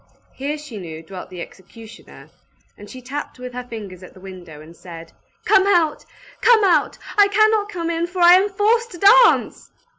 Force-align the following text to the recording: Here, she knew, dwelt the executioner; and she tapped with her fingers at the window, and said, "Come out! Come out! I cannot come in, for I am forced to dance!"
Here, 0.33 0.57
she 0.57 0.79
knew, 0.79 1.03
dwelt 1.03 1.29
the 1.29 1.41
executioner; 1.43 2.31
and 2.75 2.89
she 2.89 3.03
tapped 3.03 3.37
with 3.37 3.53
her 3.53 3.63
fingers 3.67 4.01
at 4.01 4.15
the 4.15 4.19
window, 4.19 4.59
and 4.59 4.75
said, 4.75 5.11
"Come 5.45 5.67
out! 5.67 6.05
Come 6.41 6.63
out! 6.63 6.97
I 7.19 7.27
cannot 7.27 7.69
come 7.69 7.91
in, 7.91 8.07
for 8.07 8.19
I 8.19 8.33
am 8.33 8.49
forced 8.49 8.89
to 8.93 8.97
dance!" 8.97 9.69